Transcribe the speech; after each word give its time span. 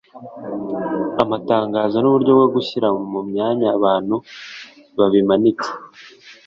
amatangazo 1.23 1.95
n’ 1.99 2.05
uburyo 2.09 2.31
bwo 2.37 2.47
gushyira 2.55 2.87
mu 3.11 3.21
myanya 3.29 3.67
abantu 3.77 4.15
babimanitse 4.97 5.69